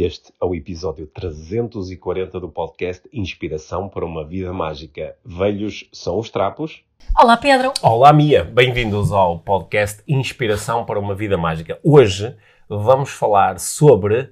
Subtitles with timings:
[0.00, 5.16] Este é o episódio 340 do podcast Inspiração para uma Vida Mágica.
[5.24, 6.84] Velhos são os trapos?
[7.18, 7.72] Olá, Pedro.
[7.82, 8.44] Olá, Mia.
[8.44, 11.80] Bem-vindos ao podcast Inspiração para uma Vida Mágica.
[11.82, 12.32] Hoje
[12.68, 14.30] vamos falar sobre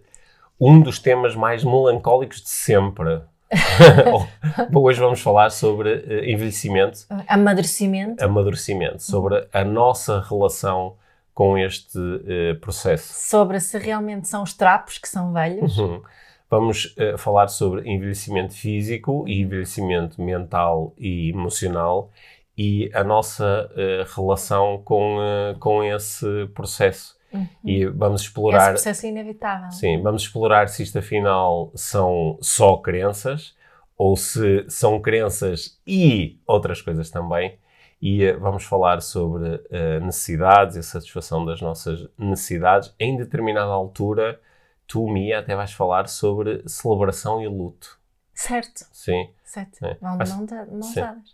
[0.61, 3.23] um dos temas mais melancólicos de sempre.
[4.73, 7.01] Hoje vamos falar sobre uh, envelhecimento.
[7.27, 8.25] Amadurecimento.
[8.25, 9.03] Amadurecimento.
[9.03, 10.95] Sobre a nossa relação
[11.37, 13.13] com este uh, processo.
[13.13, 15.77] Sobre se realmente são os trapos que são velhos.
[15.77, 16.03] Uhum.
[16.49, 22.11] Vamos uh, falar sobre envelhecimento físico e envelhecimento mental e emocional
[22.57, 25.19] e a nossa uh, relação com,
[25.61, 27.15] com esse processo.
[27.31, 27.47] Uhum.
[27.63, 28.73] E vamos explorar.
[28.73, 29.71] Esse processo é inevitável.
[29.73, 33.55] Sim, vamos explorar se isto afinal são só crenças
[33.99, 37.59] ou se são crenças e outras coisas também
[38.01, 42.95] e uh, vamos falar sobre uh, necessidades e a satisfação das nossas necessidades.
[42.99, 44.41] Em determinada altura,
[44.87, 47.99] tu, Mia, até vais falar sobre celebração e luto.
[48.35, 48.87] Certo.
[48.93, 49.31] Sim.
[49.45, 49.85] Certo.
[49.85, 49.97] É.
[50.01, 50.87] Não, não, não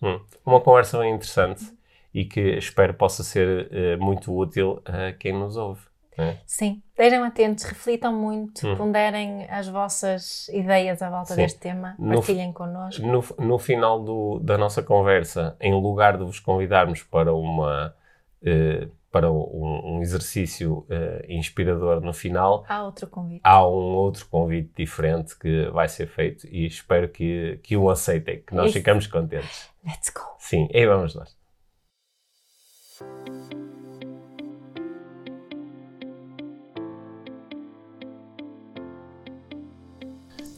[0.03, 0.21] hum.
[0.47, 1.77] Uma conversa bem interessante uhum.
[2.15, 5.92] e que espero possa ser uh, muito útil a quem nos ouve.
[6.17, 6.37] É.
[6.45, 8.77] Sim, estejam atentos, reflitam muito, hum.
[8.77, 11.43] ponderem as vossas ideias à volta Sim.
[11.43, 13.07] deste tema, partilhem no, connosco.
[13.07, 17.95] No, no final do, da nossa conversa, em lugar de vos convidarmos para uma
[18.43, 23.43] uh, para um, um exercício uh, inspirador no final, há outro convite.
[23.45, 28.43] Há um outro convite diferente que vai ser feito e espero que, que o aceitem,
[28.43, 28.79] que nós Isso.
[28.79, 29.69] ficamos contentes.
[29.85, 30.23] Let's go!
[30.39, 31.37] Sim, aí vamos nós.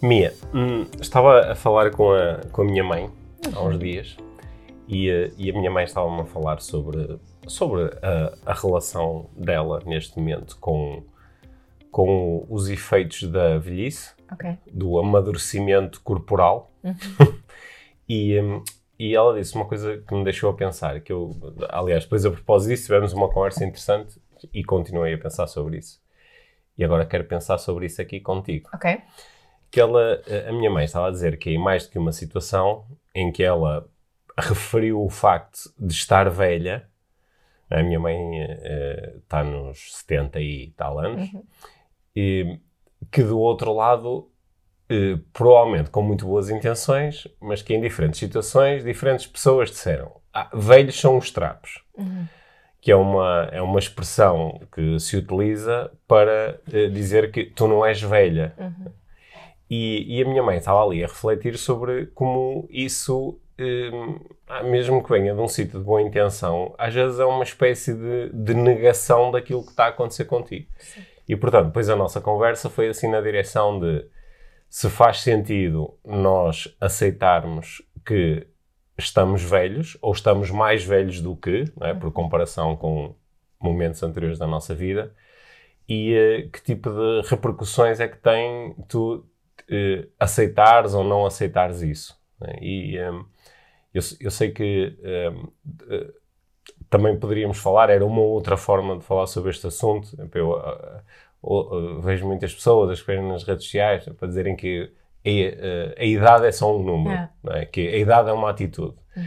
[0.05, 3.11] Mia, hum, estava a falar com a, com a minha mãe
[3.55, 4.19] há uns dias
[4.87, 9.81] e, a, e a minha mãe estava-me a falar sobre, sobre a, a, relação dela
[9.87, 11.03] neste momento com,
[11.91, 14.59] com os efeitos da velhice, okay.
[14.71, 16.71] do amadurecimento corporal.
[16.85, 17.39] Uhum.
[18.07, 18.63] e, hum,
[18.99, 21.35] e ela disse uma coisa que me deixou a pensar, que eu,
[21.71, 24.21] aliás, depois a propósito disso, tivemos uma conversa interessante
[24.53, 25.99] e continuei a pensar sobre isso.
[26.77, 28.69] E agora quero pensar sobre isso aqui contigo.
[28.75, 29.01] Ok
[29.75, 32.87] que ela, a minha mãe estava a dizer que em mais do que uma situação
[33.13, 33.85] em que ela
[34.39, 36.89] referiu o facto de estar velha,
[37.69, 41.43] a minha mãe uh, está nos 70 e tal anos, uhum.
[42.15, 42.61] e
[43.11, 44.31] que do outro lado,
[44.93, 50.51] uh, provavelmente com muito boas intenções, mas que em diferentes situações, diferentes pessoas disseram: ah,
[50.55, 51.83] velhos são os trapos.
[51.99, 52.29] Uhum.
[52.81, 57.85] Que é uma, é uma expressão que se utiliza para uh, dizer que tu não
[57.85, 58.55] és velha.
[58.57, 59.04] Uhum
[59.69, 63.41] e, e, a minha mãe estava ali a refletir sobre como isso,
[64.47, 67.95] ah, mesmo que venha de um sítio de boa intenção, às vezes é uma espécie
[67.95, 70.67] de, de negação daquilo que está a acontecer contigo.
[70.79, 71.03] Sim.
[71.29, 74.07] E portanto, depois a nossa conversa foi assim na direção de
[74.69, 78.47] se faz sentido nós aceitarmos que
[78.99, 81.95] estamos velhos ou estamos mais velhos do que, é?
[81.95, 83.15] por comparação com
[83.61, 85.15] momentos anteriores da nossa vida,
[85.89, 89.25] e uh, que tipo de repercussões é que tem tu
[89.63, 92.19] uh, aceitares ou não aceitares isso.
[92.41, 92.57] Né?
[92.61, 93.25] E um,
[93.93, 94.97] eu, eu, sei que
[95.33, 95.45] um,
[95.95, 96.15] uh,
[96.91, 100.09] também poderíamos falar, era uma outra forma de falar sobre este assunto.
[100.35, 100.51] Eu
[101.43, 104.91] uh, vejo muitas pessoas a escreverem nas redes sociais para dizerem que
[105.27, 107.15] a, a idade é só um número,
[107.51, 107.63] é.
[107.63, 107.67] é?
[107.67, 108.97] que a idade é uma atitude.
[109.17, 109.25] Hum.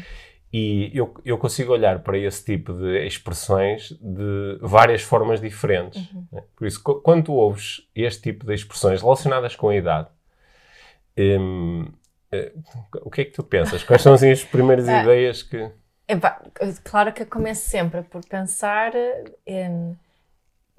[0.52, 6.10] E eu, eu, consigo olhar para esse tipo de expressões de várias formas diferentes.
[6.12, 6.28] Uhum.
[6.32, 6.44] Né?
[6.56, 10.08] Por isso, quando tu ouves este tipo de expressões relacionadas com a idade,
[11.18, 11.86] um,
[12.32, 12.54] eh,
[13.02, 13.84] o que é que tu pensas?
[13.84, 15.72] Quais são assim, as primeiras ah, ideias que.
[16.84, 18.94] claro que eu começo sempre por pensar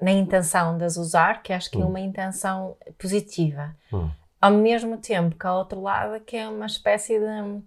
[0.01, 1.83] na intenção de as usar, que acho que hum.
[1.83, 3.75] é uma intenção positiva.
[3.91, 4.09] Hum.
[4.41, 7.61] Ao mesmo tempo que, ao outro lado, que é uma espécie de,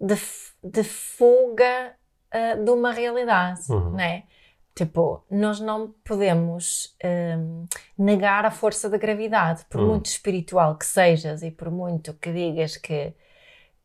[0.00, 0.20] de,
[0.64, 1.92] de fuga
[2.34, 3.90] uh, de uma realidade, uhum.
[3.90, 4.22] não é?
[4.78, 7.66] Tipo, nós não podemos um,
[7.98, 9.88] negar a força da gravidade, por hum.
[9.88, 13.12] muito espiritual que sejas e por muito que digas que,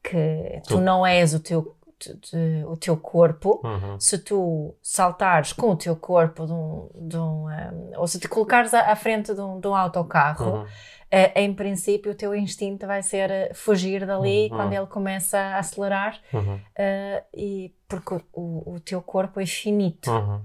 [0.03, 3.99] que tu, tu não és o teu, de, o teu corpo, uhum.
[3.99, 8.27] se tu saltares com o teu corpo de um, de um, um ou se te
[8.27, 10.65] colocares à, à frente de um, de autocarro, uhum.
[11.13, 14.57] Uh, em princípio, o teu instinto vai ser uh, fugir dali uhum.
[14.57, 16.55] quando ele começa a acelerar, uhum.
[16.55, 20.09] uh, e porque o, o, teu corpo é finito.
[20.09, 20.41] Uhum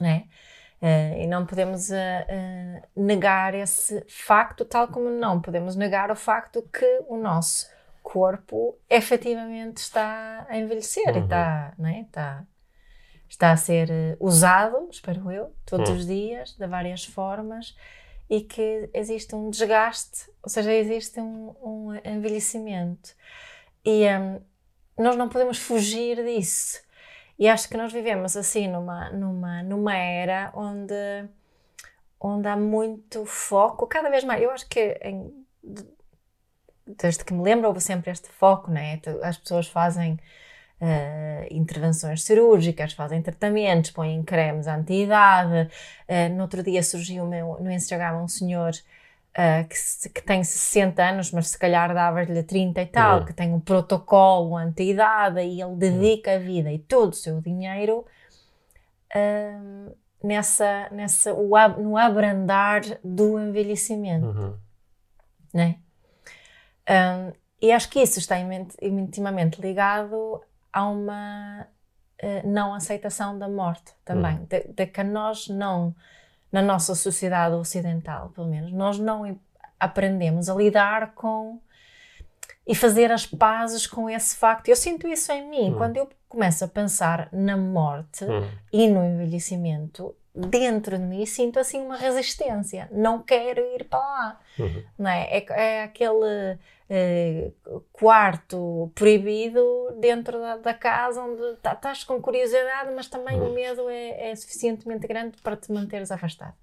[0.00, 0.24] né?
[0.80, 6.16] Uh, e não podemos uh, uh, negar esse facto, tal como não podemos negar o
[6.16, 7.68] facto que o nosso
[8.02, 11.20] corpo efetivamente está a envelhecer uhum.
[11.20, 12.06] e está, né?
[12.08, 12.44] está,
[13.28, 15.96] está a ser usado, espero eu, todos uhum.
[15.96, 17.76] os dias, de várias formas.
[18.30, 23.10] e que existe um desgaste, ou seja, existe um, um envelhecimento.
[23.84, 24.40] E um,
[24.96, 26.80] nós não podemos fugir disso.
[27.40, 31.26] E acho que nós vivemos assim numa, numa, numa era onde,
[32.20, 34.42] onde há muito foco, cada vez mais.
[34.42, 35.32] Eu acho que em,
[36.86, 39.00] desde que me lembro houve sempre este foco, né?
[39.22, 40.20] As pessoas fazem
[40.82, 45.70] uh, intervenções cirúrgicas, fazem tratamentos, põem cremes anti-idade.
[46.06, 48.72] Uh, no outro dia surgiu meu, no Instagram um senhor
[49.36, 53.24] uh, que, que, tem 60 anos, mas se calhar dava-lhe 30 e tal, uhum.
[53.24, 58.04] que tem um protocolo anti-idade e ele dedica a vida e todo o seu dinheiro
[59.14, 64.26] uh, nessa, nessa, o, no abrandar do envelhecimento.
[64.26, 64.56] Uhum.
[65.52, 65.78] Né?
[66.88, 68.36] Um, e acho que isso está
[68.80, 70.42] intimamente ligado
[70.72, 71.66] há uma
[72.22, 74.44] uh, não aceitação da morte também, uhum.
[74.46, 75.94] de, de, que nós não,
[76.52, 79.38] na nossa sociedade ocidental, pelo menos, nós não
[79.78, 81.60] aprendemos a lidar com
[82.66, 84.68] e fazer as pazes com esse facto.
[84.68, 85.70] Eu sinto isso em mim.
[85.70, 85.76] Uhum.
[85.76, 88.48] Quando eu começo a pensar na morte uhum.
[88.72, 92.88] e no envelhecimento, dentro de mim sinto assim uma resistência.
[92.92, 94.40] Não quero ir para lá.
[94.58, 94.84] Uhum.
[94.98, 95.38] Não é?
[95.38, 95.46] é?
[95.50, 97.52] É, aquele eh,
[97.92, 103.50] quarto proibido dentro da, da casa onde tá, estás com curiosidade, mas também uhum.
[103.50, 106.54] o medo é, é, suficientemente grande para te manteres afastado.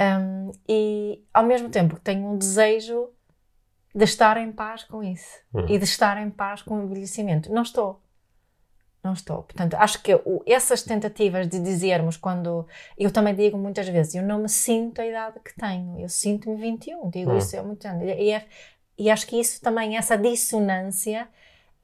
[0.00, 3.10] Um, e ao mesmo tempo tenho um desejo
[3.92, 5.66] de estar em paz com isso uhum.
[5.68, 7.52] e de estar em paz com o envelhecimento.
[7.52, 8.00] Não estou.
[9.02, 9.42] Não estou.
[9.42, 12.66] Portanto, acho que o, essas tentativas de dizermos quando.
[12.96, 16.56] Eu também digo muitas vezes, eu não me sinto a idade que tenho, eu sinto-me
[16.56, 17.38] 21, digo hum.
[17.38, 18.02] isso há muito anos.
[18.02, 18.44] E, é,
[18.98, 21.28] e acho que isso também, essa dissonância,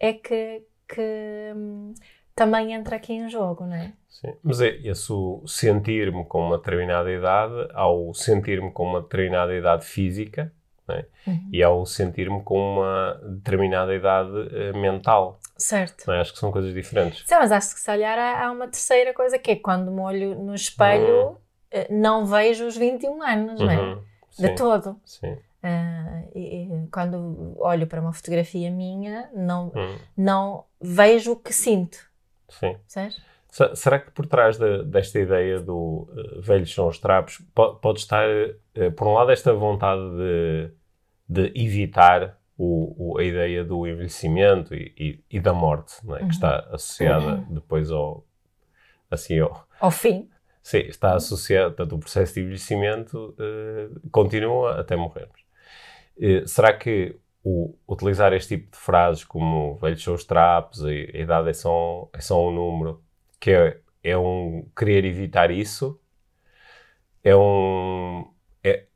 [0.01, 1.95] é que, que hum,
[2.35, 3.93] também entra aqui em jogo, não é?
[4.09, 5.13] Sim, mas é esse
[5.47, 10.53] sentir-me com uma determinada idade, ao sentir-me com uma determinada idade física,
[10.89, 11.07] é?
[11.27, 11.49] uhum.
[11.53, 15.39] e ao sentir-me com uma determinada idade uh, mental.
[15.57, 16.05] Certo.
[16.07, 16.21] Não é?
[16.21, 17.25] Acho que são coisas diferentes.
[17.27, 20.01] Sim, mas acho que se olhar há, há uma terceira coisa que é quando me
[20.01, 21.39] olho no espelho,
[21.73, 21.85] uhum.
[21.91, 23.67] não vejo os 21 anos, uhum.
[23.67, 23.81] não é?
[23.81, 24.03] Uhum.
[24.39, 25.01] De todo.
[25.05, 25.33] Sim.
[25.33, 29.99] Uh, e, e, quando olho para uma fotografia minha, não, uhum.
[30.15, 31.99] não vejo o que sinto.
[32.51, 32.77] Sim.
[32.87, 33.23] Certo?
[33.75, 38.01] Será que por trás de, desta ideia do uh, velhos são os trapos pode, pode
[38.01, 40.71] estar, uh, por um lado, esta vontade de,
[41.29, 46.11] de evitar o, o, a ideia do envelhecimento e, e, e da morte, é?
[46.11, 46.19] uhum.
[46.27, 47.55] que está associada uhum.
[47.55, 48.27] depois ao,
[49.09, 50.29] assim, ao, ao fim.
[50.61, 55.45] Sim, está associado, portanto, o processo de envelhecimento uh, continua até morrermos.
[56.47, 60.91] Será que o, utilizar este tipo de frases como velhos são os trapos, a, a
[60.91, 63.04] idade é só, é só um número,
[63.45, 66.01] que é, é um querer evitar isso,
[67.23, 68.27] é um,
[68.63, 68.87] é,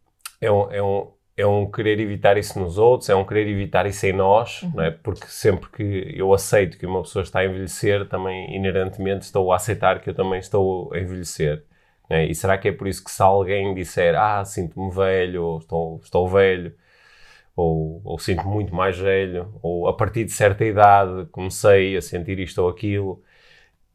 [0.41, 3.87] é um, é um é um querer evitar isso nos outros, é um querer evitar
[3.87, 4.73] isso em nós, uhum.
[4.75, 4.91] não é?
[4.91, 9.56] Porque sempre que eu aceito que uma pessoa está a envelhecer, também inerentemente estou a
[9.56, 11.65] aceitar que eu também estou a envelhecer.
[12.11, 12.25] É?
[12.25, 16.00] E será que é por isso que se alguém disser, ah, sinto-me velho, ou estou,
[16.03, 16.75] estou velho,
[17.55, 22.41] ou, ou sinto-me muito mais velho, ou a partir de certa idade comecei a sentir
[22.41, 23.23] isto ou aquilo,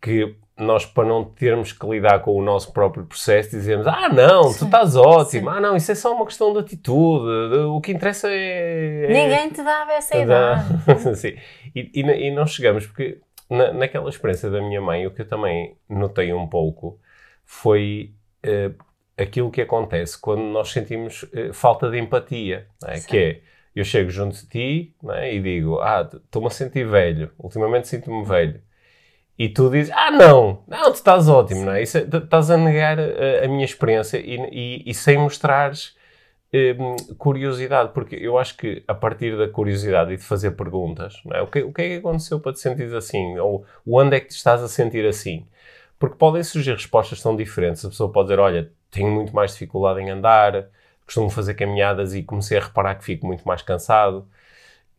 [0.03, 4.51] que nós, para não termos que lidar com o nosso próprio processo, dizemos: Ah, não,
[4.51, 5.57] sim, tu estás ótimo, sim.
[5.57, 7.25] ah, não, isso é só uma questão de atitude,
[7.69, 9.05] o que interessa é.
[9.05, 10.65] é Ninguém te dava essa idade.
[11.15, 11.35] sim.
[11.73, 15.27] E, e, e, não chegamos, porque na, naquela experiência da minha mãe, o que eu
[15.27, 16.99] também notei um pouco
[17.45, 18.13] foi
[18.45, 18.75] uh,
[19.17, 22.99] aquilo que acontece quando nós sentimos uh, falta de empatia, é?
[22.99, 23.41] que é.
[23.75, 25.33] Eu chego junto de ti é?
[25.33, 28.61] e digo: Ah, estou-me a sentir velho, ultimamente sinto-me velho
[29.37, 31.81] e tu dizes, ah não, não, tu estás ótimo, não é?
[31.81, 35.95] Isso, é, estás a negar a, a minha experiência e, e, e sem mostrares
[36.79, 41.41] um, curiosidade, porque eu acho que a partir da curiosidade e de fazer perguntas, é?
[41.41, 43.37] o, que, o que é que aconteceu para te sentir assim?
[43.39, 45.47] Ou onde é que te estás a sentir assim?
[45.97, 47.83] Porque podem surgir respostas tão diferentes.
[47.83, 50.67] A pessoa pode dizer, olha, tenho muito mais dificuldade em andar,
[51.05, 54.27] costumo fazer caminhadas e comecei a reparar que fico muito mais cansado.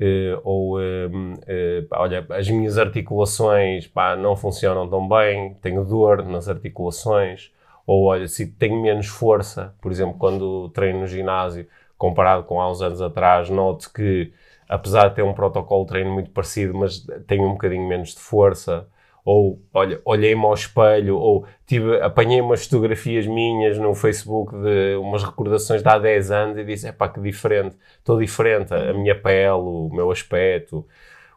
[0.00, 6.24] Uh, ou uh, uh, olha, as minhas articulações pá, não funcionam tão bem, tenho dor
[6.24, 7.52] nas articulações,
[7.86, 12.68] ou olha, se tenho menos força, por exemplo, quando treino no ginásio, comparado com há
[12.68, 14.32] uns anos atrás, noto que
[14.68, 18.20] apesar de ter um protocolo de treino muito parecido, mas tenho um bocadinho menos de
[18.20, 18.88] força
[19.25, 25.23] ou olha, olhei-me ao espelho, ou tive, apanhei umas fotografias minhas no Facebook de umas
[25.25, 29.19] recordações de há 10 anos e disse, é pá, que diferente, estou diferente, a minha
[29.19, 30.87] pele, o meu aspecto,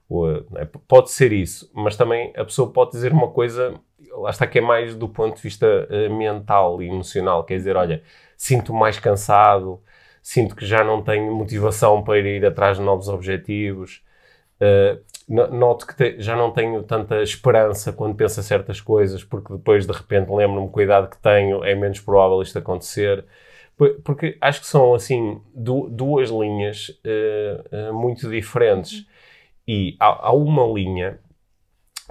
[0.09, 0.65] o, é?
[0.87, 3.73] pode ser isso, mas também a pessoa pode dizer uma coisa,
[4.17, 7.77] lá está que é mais do ponto de vista uh, mental e emocional, quer dizer,
[7.77, 8.03] olha,
[8.35, 9.81] sinto mais cansado,
[10.21, 14.03] sinto que já não tenho motivação para ir atrás de novos objetivos.
[14.59, 19.53] Uh, noto que te, já não tenho tanta esperança quando penso a certas coisas, porque
[19.53, 23.25] depois de repente lembro-me idade que tenho é menos provável isto acontecer.
[24.03, 29.05] Porque acho que são assim du duas linhas uh, uh, muito diferentes.
[29.67, 31.19] E há, há, uma linha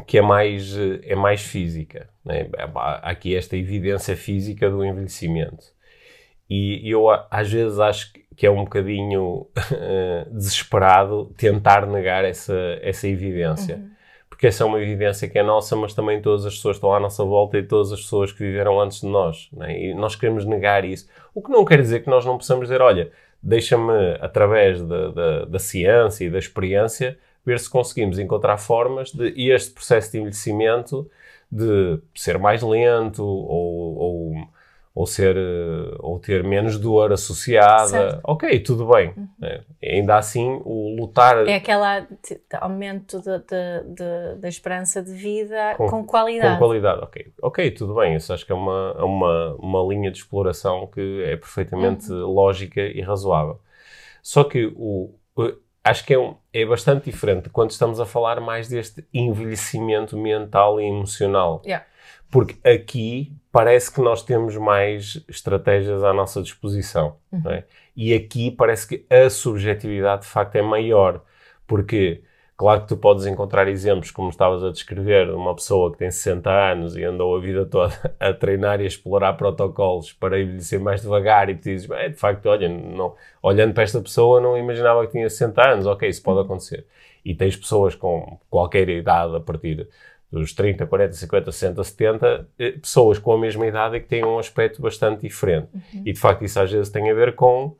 [0.06, 2.08] que é mais, é mais física.
[2.24, 2.48] Né?
[2.56, 5.64] Há aqui esta evidência física do envelhecimento.
[6.48, 13.06] E eu às vezes acho que é um bocadinho uh, desesperado tentar negar essa, essa
[13.06, 13.76] evidência.
[13.76, 13.90] Uhum.
[14.28, 17.00] Porque essa é uma evidência que é nossa, mas também todas as pessoas estão à
[17.00, 19.48] nossa volta e todas as pessoas que viveram antes de nós.
[19.52, 19.80] Né?
[19.80, 21.08] E nós queremos negar isso.
[21.34, 23.10] O que não quer dizer que nós não possamos dizer, olha,
[23.42, 27.16] deixa-me, através da, da, da ciência e da experiência,
[27.46, 31.08] ver se conseguimos encontrar formas de este processo de envelhecimento
[31.50, 33.96] de ser mais lento ou,
[34.96, 37.86] ou ser eh, ou ter menos dor associada.
[37.86, 38.20] Certo.
[38.24, 39.12] Ok, tudo bem.
[39.14, 39.28] Uhum.
[39.42, 41.46] É, ainda assim, o lutar.
[41.46, 41.82] É aquele
[42.58, 43.20] aumento
[44.40, 46.54] da esperança de vida com, com, qualidade.
[46.54, 47.26] Com qualidade, ok.
[47.42, 48.14] Ok, tudo bem.
[48.14, 52.32] Isso acho que é uma, é uma, uma linha de exploração que é perfeitamente uhum.
[52.32, 53.60] lógica e razoável.
[54.22, 55.14] Só que o,
[55.84, 60.80] acho que é, um, é bastante diferente quando estamos a falar mais deste envelhecimento mental
[60.80, 61.60] e emocional.
[61.66, 61.84] Yeah.
[62.30, 67.16] Porque aqui parece que nós temos mais estratégias à nossa disposição.
[67.32, 67.50] Uhum.
[67.50, 67.64] É?
[67.96, 71.22] E aqui parece que a subjetividade de facto é maior,
[71.66, 72.22] porque
[72.54, 76.10] claro que tu podes encontrar exemplos, como estavas a descrever, de uma pessoa que tem
[76.10, 80.78] 60 anos e andou a vida toda a treinar e a explorar protocolos para envelhecer
[80.78, 85.06] mais devagar e tu dizes, de facto, olha, não, olhando para esta pessoa não imaginava
[85.06, 86.44] que tinha 60 anos, ok, isso pode uhum.
[86.44, 86.86] acontecer.
[87.24, 89.88] E tens pessoas com qualquer idade a partir
[90.30, 92.48] dos 30, 40, 50, 60, 70,
[92.80, 95.68] pessoas com a mesma idade e que têm um aspecto bastante diferente.
[95.74, 96.02] Uhum.
[96.04, 97.76] E de facto isso às vezes tem a ver com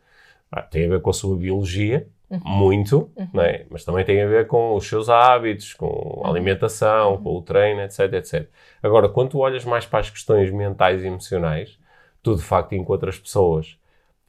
[0.51, 2.41] ah, tem a ver com a sua biologia, uhum.
[2.45, 3.41] muito, uhum.
[3.41, 3.67] É?
[3.69, 6.27] mas também tem a ver com os seus hábitos, com a uhum.
[6.27, 7.23] alimentação, uhum.
[7.23, 8.49] com o treino, etc, etc.
[8.83, 11.79] Agora, quando tu olhas mais para as questões mentais e emocionais,
[12.23, 13.77] tu de facto encontras pessoas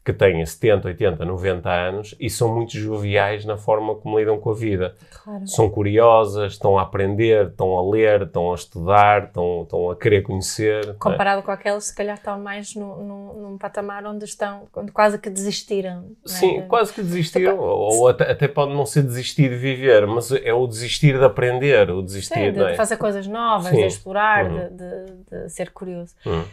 [0.08, 4.52] que têm 70, 80, 90 anos e são muito joviais na forma como lidam com
[4.52, 4.96] a vida.
[5.12, 5.46] Claro.
[5.46, 10.22] São curiosas, estão a aprender, estão a ler, estão a estudar, estão, estão a querer
[10.22, 10.96] conhecer.
[10.98, 11.44] Comparado é?
[11.44, 15.30] com aqueles, se calhar, estão mais no, no, num patamar onde estão, onde quase que
[15.30, 16.06] desistiram.
[16.26, 20.54] Sim, quase que desistiram, ou até, até pode não ser desistir de viver, mas é
[20.54, 22.72] o desistir de aprender, o desistir Sim, de, é?
[22.72, 23.82] de fazer coisas novas, Sim.
[23.82, 24.70] de explorar, uhum.
[24.70, 26.16] de, de, de, ser curioso.
[26.26, 26.46] Uhum.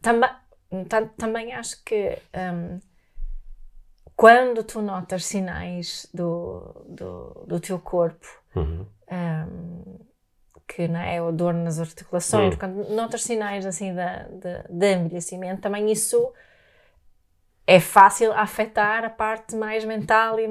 [0.00, 0.30] Também
[1.16, 2.78] também acho que um,
[4.14, 8.84] quando tu notas sinais do, do, do teu corpo, uhum.
[9.10, 9.98] um,
[10.66, 12.58] que não é o dor nas articulações, uhum.
[12.58, 14.00] quando notas sinais assim de,
[14.40, 16.32] de, de envelhecimento, também isso
[17.66, 20.48] é fácil afetar a parte mais mental e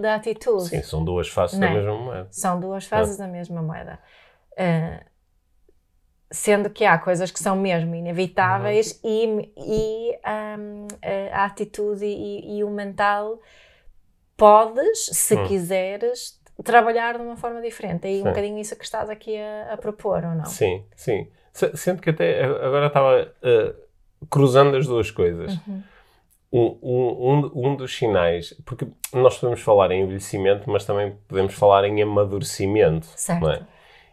[0.00, 0.68] da atitude.
[0.68, 1.74] Sim, são duas faces da é?
[1.74, 2.28] mesma moeda.
[2.30, 3.98] São duas faces da mesma moeda.
[4.52, 5.15] Uh,
[6.30, 9.40] sendo que há coisas que são mesmo inevitáveis uhum.
[9.40, 10.18] e, e
[10.58, 10.86] um,
[11.32, 13.40] a atitude e, e, o mental
[14.36, 15.46] podes, se uhum.
[15.46, 18.06] quiseres, trabalhar de uma forma diferente.
[18.06, 20.44] É aí um bocadinho isso que estás aqui a, a, propor, ou não?
[20.46, 21.28] Sim, sim.
[21.52, 25.54] Sendo que até agora estava uh, cruzando as duas coisas.
[25.66, 25.82] Uhum.
[26.52, 31.84] Um, um, um, dos sinais, porque nós podemos falar em envelhecimento, mas também podemos falar
[31.84, 33.06] em amadurecimento.
[33.16, 33.42] Certo.
[33.42, 33.66] Não é?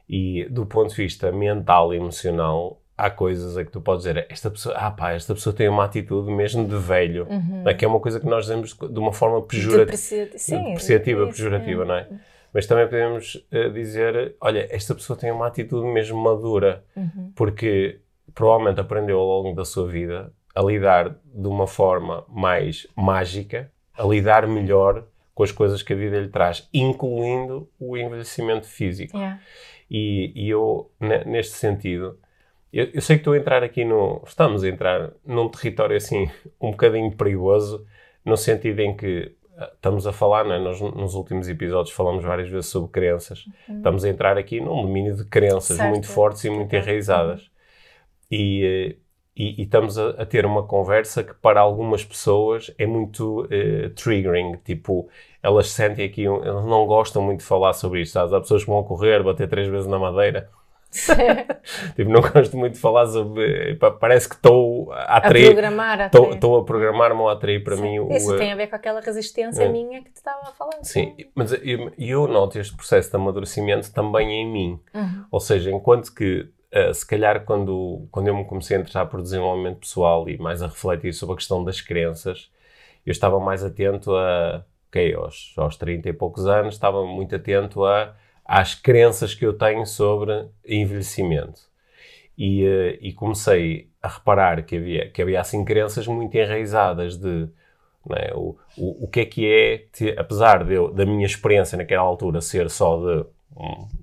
[0.07, 4.25] E do ponto de vista mental e emocional, há coisas a que tu podes dizer,
[4.29, 7.67] esta pessoa, ah pá, esta pessoa tem uma atitude mesmo de velho, uhum.
[7.67, 11.86] é que é uma coisa que nós dizemos de uma forma pejorati Sim, depreciativa, pejorativa,
[11.86, 12.07] não é?
[12.53, 17.31] Mas também podemos uh, dizer, olha, esta pessoa tem uma atitude mesmo madura, uhum.
[17.36, 18.00] porque
[18.33, 24.03] provavelmente aprendeu ao longo da sua vida a lidar de uma forma mais mágica, a
[24.03, 29.17] lidar melhor com as coisas que a vida lhe traz, incluindo o envelhecimento físico.
[29.17, 29.39] Yeah.
[29.93, 32.17] E, e eu, neste sentido,
[32.73, 34.23] eu, eu, sei que estou a entrar aqui no.
[34.25, 37.85] Estamos a entrar num território assim um bocadinho perigoso,
[38.25, 40.57] no sentido em que ah, estamos a falar, né?
[40.57, 43.45] Nós, nos últimos episódios falamos várias vezes sobre crenças.
[43.69, 43.77] Uhum.
[43.77, 45.91] Estamos a entrar aqui num domínio de crenças certo.
[45.91, 47.51] muito fortes e muito enraizadas.
[48.31, 48.97] E,
[49.38, 53.91] e, e, estamos a, a, ter uma conversa que para algumas pessoas é muito uh,
[53.95, 55.07] triggering, tipo,
[55.43, 58.31] elas sentem aqui, elas não gostam muito de falar sobre isto, sabes?
[58.31, 60.50] Há pessoas que vão correr, bater três vezes na madeira.
[61.95, 63.75] tipo, não gosto muito de falar sobre.
[64.00, 65.50] Parece que estou a atrair.
[65.50, 66.05] A programar, a.
[66.05, 67.81] Estou a programar-me ou a atrair para Sim.
[67.81, 68.00] mim.
[68.00, 69.69] O, Isso tem a ver com aquela resistência é.
[69.69, 70.77] minha que te estava a falar.
[70.83, 71.25] Sim, Sim.
[71.33, 74.79] mas eu, eu, noto este processo de amadurecimento também em mim.
[74.93, 75.25] Uhum.
[75.31, 79.21] Ou seja, enquanto que uh, se calhar quando, quando eu me comecei a interessar por
[79.21, 82.51] desenvolvimento pessoal e mais a refletir sobre a questão das crenças,
[83.03, 87.83] eu estava mais atento a, ok, aos, aos 30 e poucos anos, estava muito atento
[87.83, 91.62] a, às crenças que eu tenho sobre envelhecimento.
[92.38, 97.47] E, uh, e comecei a reparar que havia, que havia assim crenças muito enraizadas de
[98.12, 98.33] é?
[98.35, 102.41] o, o, o que é que é, apesar de eu, da minha experiência naquela altura
[102.41, 103.25] ser só de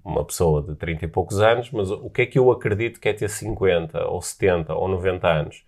[0.04, 3.08] uma pessoa de 30 e poucos anos, mas o que é que eu acredito que
[3.08, 5.64] é ter 50 ou 70 ou 90 anos?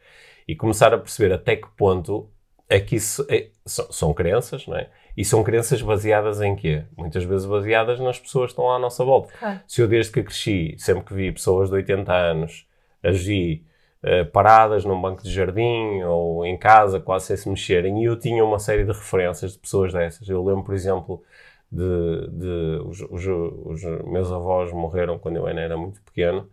[0.48, 2.30] E começar a perceber até que ponto
[2.68, 4.88] é que isso é, são, são, crenças, não é?
[5.16, 6.84] E são crenças baseadas em quê?
[6.96, 9.32] Muitas vezes baseadas nas pessoas que estão lá à nossa volta.
[9.66, 12.66] Se eu desde que cresci, sempre que vi pessoas de 80 anos
[13.02, 13.64] agir
[14.02, 18.18] uh, paradas num banco de jardim ou em casa, quase sem se mexerem, e eu
[18.18, 20.28] tinha uma série de referências de pessoas dessas.
[20.28, 21.22] Eu lembro, por exemplo,
[21.70, 26.48] de, de os, os, os, meus avós morreram quando eu ainda era muito pequeno,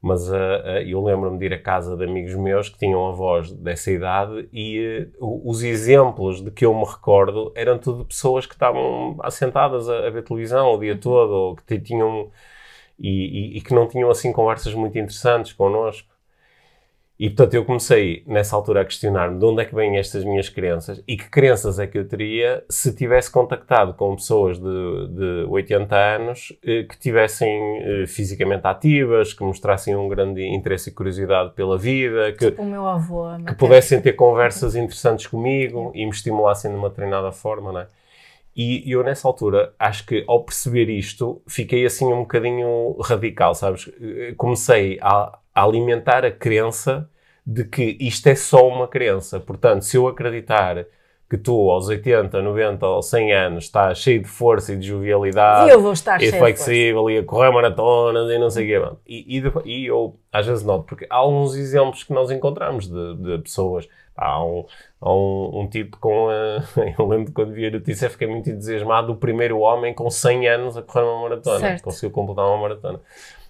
[0.00, 0.34] mas uh,
[0.86, 5.08] eu lembro-me de ir à casa de amigos meus que tinham avós dessa idade e
[5.18, 10.06] uh, os exemplos de que eu me recordo eram tudo pessoas que estavam assentadas a,
[10.06, 11.00] a ver televisão o dia uhum.
[11.00, 12.30] todo ou que tinham
[12.98, 16.15] e, e, e que não tinham assim conversas muito interessantes connosco.
[17.18, 20.50] E portanto eu comecei nessa altura a questionar-me de onde é que vêm estas minhas
[20.50, 25.46] crenças e que crenças é que eu teria se tivesse contactado com pessoas de, de
[25.48, 31.54] 80 anos eh, que tivessem eh, fisicamente ativas, que mostrassem um grande interesse e curiosidade
[31.54, 36.10] pela vida, que, tipo o meu avô, que pudessem ter conversas interessantes comigo e me
[36.10, 37.86] estimulassem de uma determinada forma, não é?
[38.54, 43.90] E eu, nessa altura, acho que ao perceber isto, fiquei assim um bocadinho radical, sabes?
[44.00, 47.08] Eh, comecei a, a alimentar a crença
[47.44, 49.40] de que isto é só uma crença.
[49.40, 50.84] Portanto, se eu acreditar
[51.30, 55.70] que tu, aos 80, 90 ou 100 anos, estás cheio de força e de jovialidade,
[55.70, 58.96] eu vou estar e flexível e a correr maratonas e não sei o quê.
[59.06, 63.16] E, e, e, eu, às vezes, noto, porque há alguns exemplos que nós encontramos de,
[63.16, 63.88] de pessoas.
[64.14, 64.64] Há um,
[65.00, 66.28] há um, um tipo com.
[66.28, 66.62] A,
[66.98, 69.12] eu lembro quando vi a notícia, fiquei muito entusiasmado.
[69.12, 71.60] O primeiro homem com 100 anos a correr uma maratona.
[71.60, 71.82] Certo.
[71.82, 73.00] Conseguiu completar uma maratona.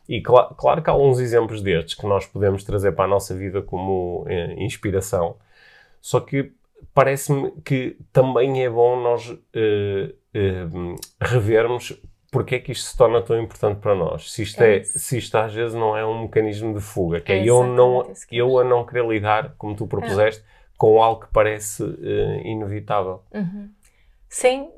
[0.09, 3.35] E cl claro que há alguns exemplos destes que nós podemos trazer para a nossa
[3.35, 5.37] vida como eh, inspiração,
[6.01, 6.53] só que
[6.95, 10.67] parece-me que também é bom nós eh, eh,
[11.21, 14.31] revermos porque é que isto se torna tão importante para nós.
[14.31, 17.33] Se isto, é, é se isto às vezes não é um mecanismo de fuga, que
[17.33, 20.45] é, é eu, não, eu a não querer lidar, como tu propuseste, é.
[20.77, 21.83] com algo que parece
[22.45, 23.23] inevitável.
[23.33, 23.71] Uhum.
[24.29, 24.69] Sim,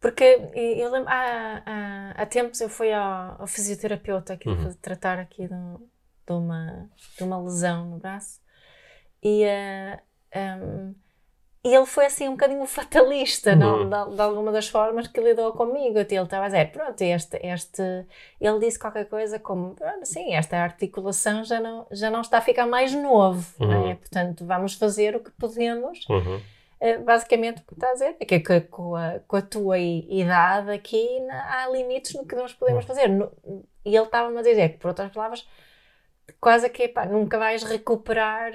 [0.00, 4.72] porque eu lembro, há, há, há tempos eu fui ao, ao fisioterapeuta aqui uhum.
[4.74, 5.78] tratar aqui de,
[6.26, 8.40] de, uma, de uma lesão no braço
[9.22, 10.94] e, uh, eh, um,
[11.64, 13.84] e ele foi assim um bocadinho fatalista, uhum.
[13.84, 15.98] não, de, de, alguma das formas que lidou comigo.
[15.98, 17.82] Ele estava a dizer, pronto, este, este,
[18.40, 22.42] ele disse qualquer coisa como, pronto, sim, esta articulação já não, já não está a
[22.42, 23.64] ficar mais novo, é?
[23.64, 23.96] uhum.
[23.96, 26.40] portanto vamos fazer o que podemos uhum.
[26.80, 29.78] Eh, basicamente o que está a dizer é que, que com, a, com, a, tua
[29.78, 32.88] idade aqui há limites no que nós podemos hum.
[32.88, 33.08] fazer.
[33.08, 33.32] No,
[33.84, 35.46] e ele estava-me a dizer que, por outras palavras,
[36.40, 38.52] quase que pá, nunca vais recuperar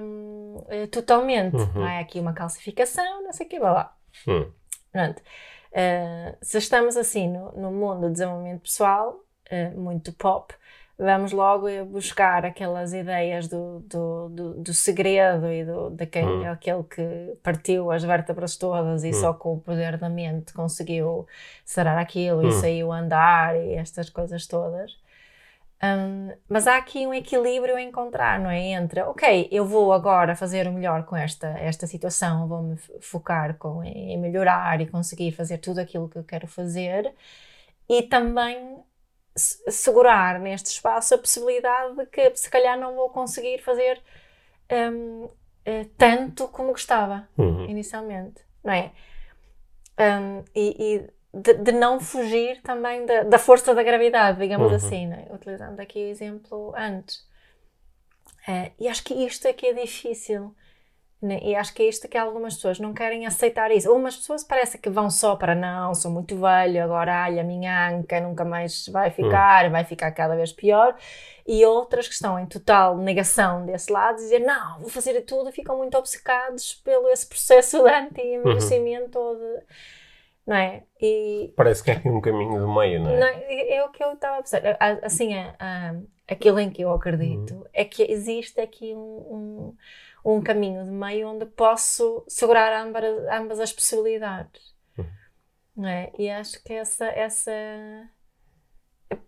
[0.00, 1.56] um, eh, totalmente.
[1.56, 1.84] Uhum.
[1.84, 3.96] Há aqui uma calcificação, não sei o que, blá blá.
[4.26, 4.52] Uhum.
[4.92, 5.22] Pronto.
[5.70, 9.20] Uh, se estamos assim no, no mundo do desenvolvimento pessoal,
[9.52, 10.54] uh, muito pop,
[10.98, 16.44] vamos logo buscar aquelas ideias do, do, do, do segredo e do, de quem hum.
[16.44, 19.12] é aquele que partiu as vértebras todas e hum.
[19.12, 21.26] só com o poder da mente conseguiu
[21.64, 22.48] sarar aquilo hum.
[22.48, 24.98] e saiu a andar e estas coisas todas.
[25.80, 28.72] Um, mas há aqui um equilíbrio a encontrar, não é?
[28.72, 33.84] Entre, ok, eu vou agora fazer o melhor com esta, esta situação, vou-me focar com,
[33.84, 37.14] em melhorar e conseguir fazer tudo aquilo que eu quero fazer,
[37.88, 38.82] e também
[39.38, 44.00] segurar neste espaço a possibilidade de que se calhar não vou conseguir fazer
[44.70, 45.28] um,
[45.64, 47.66] eh, tanto como gostava uhum.
[47.66, 48.92] inicialmente, não é?
[49.98, 54.76] Um, e, e de, de, não fugir também da, da, força da gravidade, digamos uhum.
[54.76, 55.26] assim, né?
[55.30, 57.16] utilizando aqui o exemplo antes.
[58.48, 60.54] Uh, e acho que isto é que é difícil
[61.20, 61.40] né?
[61.42, 63.92] E acho que é isto que algumas pessoas não querem aceitar isso.
[63.92, 67.90] Umas pessoas parece que vão só para não, sou muito velho, agora ai, a minha
[67.90, 69.70] anca nunca mais vai ficar, hum.
[69.70, 70.96] vai ficar cada vez pior.
[71.46, 75.52] E outras que estão em total negação desse lado, dizer não, vou fazer tudo, e
[75.52, 79.38] ficam muito obcecados pelo esse processo de anti-envelhecimento uhum.
[79.38, 79.64] de
[80.46, 80.82] não é?
[80.98, 83.20] E, Parece que é aqui um caminho do meio, não é?
[83.20, 84.62] Não, é o que eu estava a pensar.
[85.02, 85.54] Assim, é,
[86.26, 87.64] aquilo em que eu acredito uhum.
[87.72, 89.76] é que existe aqui um, um
[90.36, 94.74] um caminho de meio onde posso segurar ambas, ambas as possibilidades.
[94.96, 95.86] Uhum.
[95.86, 96.12] É?
[96.18, 97.52] E acho que essa, essa,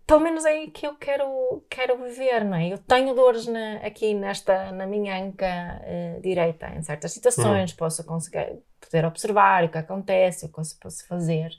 [0.05, 2.73] pelo menos é aí que eu quero, quero viver, não é?
[2.73, 7.77] Eu tenho dores na, aqui nesta, na minha anca uh, direita, em certas situações, uhum.
[7.77, 11.51] posso conseguir, poder observar o que acontece, o que posso fazer,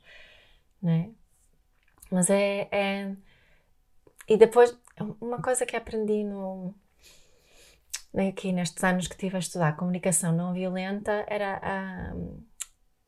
[0.81, 1.11] não é?
[2.11, 3.17] Mas é, é,
[4.29, 4.77] E depois,
[5.21, 6.75] uma coisa que aprendi no,
[8.17, 12.15] aqui nestes anos que estive a estudar comunicação não violenta era a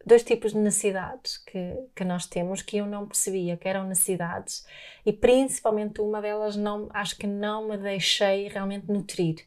[0.07, 4.67] dois tipos de necessidades que, que nós temos que eu não percebia que eram necessidades
[5.05, 9.47] e principalmente uma delas não acho que não me deixei realmente nutrir.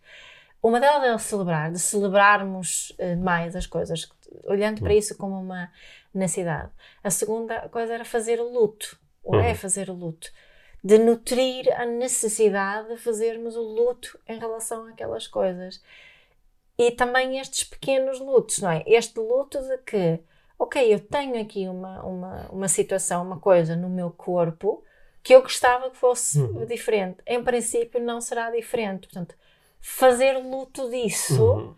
[0.62, 4.10] Uma delas é o celebrar, de celebrarmos uh, mais as coisas,
[4.43, 5.72] olhando para isso como uma
[6.13, 6.72] necessidade.
[7.04, 9.41] A segunda coisa era fazer o luto, ou uhum.
[9.41, 10.30] é fazer o luto,
[10.83, 15.81] de nutrir a necessidade de fazermos o luto em relação àquelas coisas.
[16.77, 18.83] E também estes pequenos lutos, não é?
[18.85, 20.19] Este luto de que
[20.59, 24.83] ok, eu tenho aqui uma, uma, uma situação, uma coisa no meu corpo
[25.21, 26.65] que eu gostava que fosse uhum.
[26.65, 27.17] diferente.
[27.25, 29.07] Em princípio, não será diferente.
[29.07, 29.35] Portanto,
[29.81, 31.75] fazer luto disso uhum.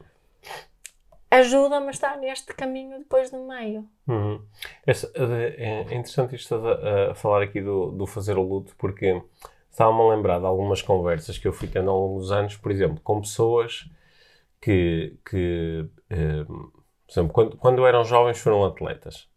[1.31, 3.85] Ajuda-me a estar neste caminho depois do meio.
[4.07, 4.41] Uhum.
[4.85, 9.21] É, é, interessante isto a, a, falar aqui do, do fazer o luto, porque
[9.69, 12.71] estava-me a lembrar de algumas conversas que eu fui tendo ao longo dos anos, por
[12.71, 13.89] exemplo, com pessoas
[14.61, 19.27] que, que eh, por exemplo, quando, quando eram jovens foram atletas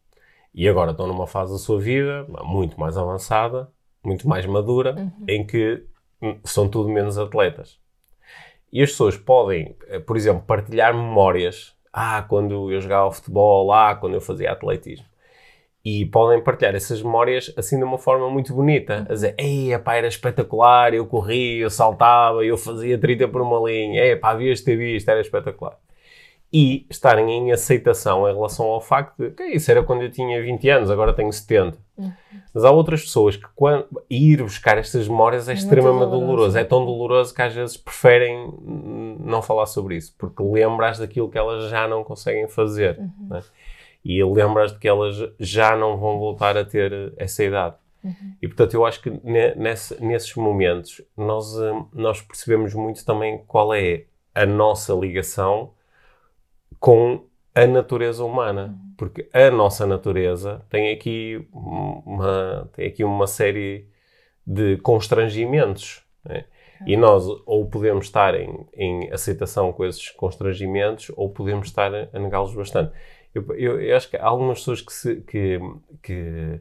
[0.54, 3.70] e agora estão numa fase da sua vida muito mais avançada,
[4.04, 5.24] muito mais madura, uhum.
[5.26, 5.84] em que
[6.20, 7.80] hum, são tudo menos atletas.
[8.70, 11.74] E as pessoas podem, eh, por exemplo, partilhar memórias.
[11.92, 15.06] Ah, quando eu jogava futebol, lá, quando eu fazia atletismo.
[15.84, 19.06] E podem partilhar essas memórias assim de uma forma muito bonita.
[19.10, 23.58] A dizer, ei, pá, era espetacular, eu corria, eu saltava, eu fazia 30 por uma
[23.68, 24.02] linha.
[24.04, 25.78] Ei, pá, havias de ter visto, era espetacular
[26.52, 30.40] e estarem em aceitação em relação ao facto de que isso era quando eu tinha
[30.42, 31.78] 20 anos, agora tenho 70.
[31.96, 32.12] Uhum.
[32.52, 36.26] Mas há outras pessoas que quando, ir buscar estas memórias é, é extremamente doloroso.
[36.26, 36.58] doloroso.
[36.58, 38.52] É tão doloroso que às vezes preferem
[39.18, 42.98] não falar sobre isso, porque lembras daquilo que elas já não conseguem fazer.
[42.98, 43.28] Uhum.
[43.30, 43.40] Né?
[44.04, 47.76] E lembras de que elas já não vão voltar a ter essa idade.
[48.04, 48.34] Uhum.
[48.42, 49.10] E portanto, eu acho que
[49.56, 55.70] nesse, nesses momentos nós, eh, nós percebemos muito também qual é a nossa ligação
[56.82, 63.86] com a natureza humana, porque a nossa natureza tem aqui uma, tem aqui uma série
[64.44, 66.04] de constrangimentos.
[66.24, 66.44] Né?
[66.84, 72.18] E nós ou podemos estar em, em, aceitação com esses constrangimentos ou podemos estar a,
[72.18, 72.92] negá-los bastante.
[73.32, 75.60] Eu, eu, eu, acho que há algumas pessoas que, se, que,
[76.02, 76.60] que,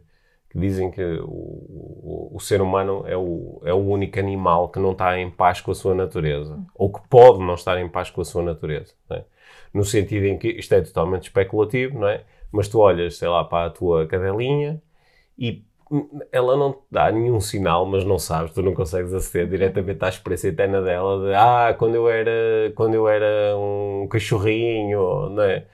[0.51, 4.77] que, dizem que o, o, o, ser humano é o, é o único animal que
[4.77, 8.11] não está em paz com a sua natureza, ou que pode não estar em paz
[8.11, 8.93] com a sua natureza.
[9.09, 9.25] Né?
[9.73, 12.23] No sentido em que isto é totalmente especulativo, não é?
[12.51, 14.81] Mas tu olhas, sei lá, para a tua cadelinha
[15.37, 15.63] e
[16.31, 20.09] ela não te dá nenhum sinal, mas não sabes, tu não consegues aceder diretamente à
[20.09, 25.65] experiência interna dela de ah, quando eu era, quando eu era um cachorrinho, não é?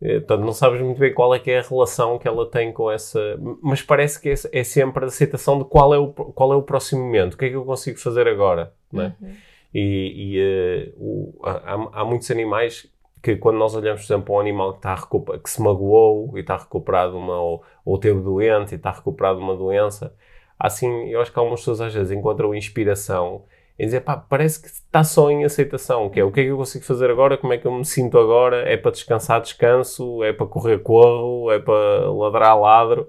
[0.00, 2.90] Portanto, não sabes muito bem qual é que é a relação que ela tem com
[2.90, 3.38] essa...
[3.62, 6.62] Mas parece que é, é sempre a aceitação de qual é, o, qual é o
[6.62, 9.14] próximo momento, o que é que eu consigo fazer agora, não é?
[9.20, 9.32] Uhum.
[9.72, 12.91] E, e uh, o, há, há, muitos animais
[13.22, 14.96] que quando nós olhamos, por exemplo, para um animal que, está
[15.38, 19.56] que se magoou e está recuperado uma, ou, ou teve doente e está recuperado uma
[19.56, 20.14] doença,
[20.58, 23.44] assim, eu acho que algumas pessoas às vezes encontram inspiração
[23.78, 26.50] em dizer, pá, parece que está só em aceitação, que é o que é que
[26.50, 30.22] eu consigo fazer agora, como é que eu me sinto agora, é para descansar, descanso,
[30.22, 33.08] é para correr, corro, é para ladrar, ladro,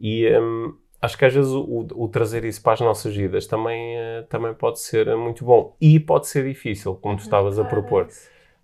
[0.00, 3.96] e hum, acho que às vezes o, o, trazer isso para as nossas vidas também,
[3.96, 8.08] uh, também pode ser muito bom, e pode ser difícil, como tu estavas a propor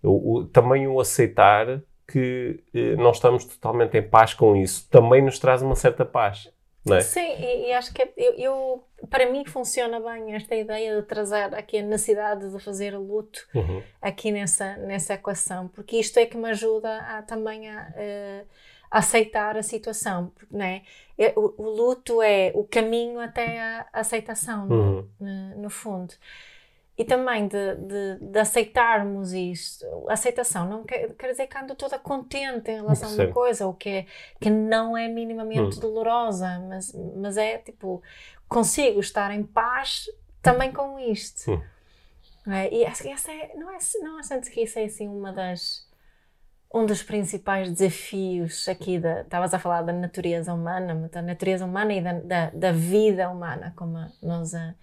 [0.02, 5.22] o, o, também o aceitar que eh, nós estamos totalmente em paz com isso também
[5.22, 6.50] nos traz uma certa paz.
[6.88, 7.00] É?
[7.00, 11.02] Sim, e, e, acho que é, eu, eu, para mim funciona bem esta ideia de
[11.04, 13.82] trazer aqui a necessidade de fazer o luto uhum.
[14.00, 18.44] aqui nessa, nessa equação, porque isto é que me ajuda a, também a, eh,
[18.88, 20.82] a, aceitar a situação, né?
[21.34, 25.08] O, o, luto é o caminho até a aceitação, uhum.
[25.18, 26.14] no, no fundo
[26.98, 29.84] e também de, de, de, aceitarmos isto.
[30.08, 33.20] Aceitação não quer, quer dizer que ando toda contente em relação Sim.
[33.20, 34.06] a uma coisa, ou que, é,
[34.40, 35.80] que não é minimamente hum.
[35.80, 38.02] dolorosa, mas, mas é tipo,
[38.48, 40.08] consigo estar em paz
[40.40, 41.50] também com isto.
[41.50, 41.62] Hum.
[42.48, 45.84] É, e essa é, não é, não é que isso é assim uma das
[46.72, 51.92] um dos principais desafios aqui da estavas a falar da natureza humana, da natureza humana
[51.92, 54.74] e da, da, da vida humana, como nós a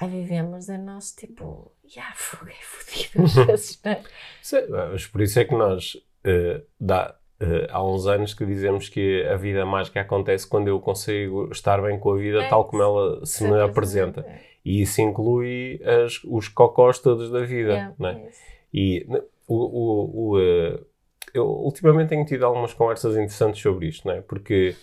[0.00, 2.16] Aí vivemos em nosso tipo, já, yeah,
[2.50, 4.02] é fodido às vezes, né?
[4.42, 8.88] Sim, mas por isso é que nós, uh, dá, Uh, há uns anos que dizemos
[8.88, 12.64] que a vida mágica acontece quando eu consigo estar bem com a vida é, tal
[12.64, 14.22] como ela se me apresenta.
[14.22, 14.40] É.
[14.64, 17.72] E isso inclui as, os cocós todos da vida.
[17.72, 18.22] Yeah, né?
[18.24, 18.30] é
[18.72, 19.06] e
[19.46, 20.86] o, o, o uh,
[21.34, 24.22] eu ultimamente tenho tido algumas conversas interessantes sobre isto, né?
[24.26, 24.74] porque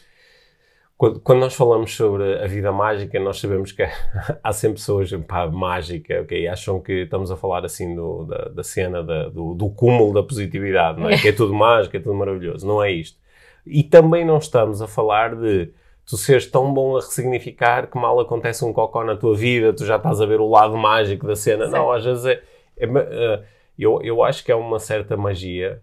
[0.97, 3.84] quando, quando, nós falamos sobre a vida mágica, nós sabemos que
[4.43, 6.47] há sempre pessoas, pá, mágica, ok?
[6.47, 10.23] Acham que estamos a falar assim do, da, da cena da, do, do, cúmulo da
[10.23, 11.17] positividade, não é?
[11.17, 12.65] que é tudo mágico, é tudo maravilhoso.
[12.65, 13.19] Não é isto.
[13.65, 15.71] E também não estamos a falar de
[16.06, 19.86] tu seres tão bom a ressignificar que mal acontece um cocó na tua vida, tu
[19.86, 21.65] já estás a ver o lado mágico da cena.
[21.65, 21.71] Sim.
[21.71, 22.41] Não, às vezes é,
[22.77, 23.43] é, é,
[23.77, 25.82] eu, eu acho que é uma certa magia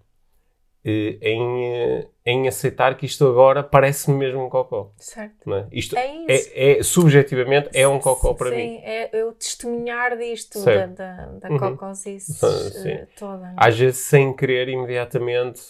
[0.84, 4.92] em, eh, em aceitar que isto agora parece-me mesmo um cocó.
[4.96, 5.54] Certo.
[5.54, 5.66] É?
[5.70, 8.78] Isto é, é, é, subjetivamente é um cocó para sim, mim.
[8.78, 11.76] Sim, é eu testemunhar disto, da, da, da uhum.
[11.76, 13.38] cocosice uh, toda.
[13.38, 13.54] Né?
[13.56, 15.60] Às vezes sem querer imediatamente,